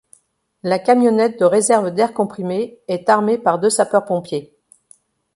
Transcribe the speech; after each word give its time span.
La 0.63 0.79
camionnette 0.79 1.39
de 1.39 1.45
réserve 1.45 1.91
d'air 1.91 2.15
comprimé 2.15 2.79
est 2.87 3.07
armée 3.07 3.37
par 3.37 3.59
deux 3.59 3.69
sapeurs-pompiers. 3.69 4.57